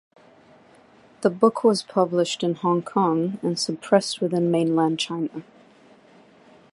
The 1.21 1.29
book 1.29 1.63
was 1.63 1.83
published 1.83 2.41
in 2.41 2.55
Hong 2.55 2.81
Kong 2.81 3.37
and 3.43 3.59
suppressed 3.59 4.19
within 4.19 4.49
Mainland 4.49 4.97
China. 4.97 5.43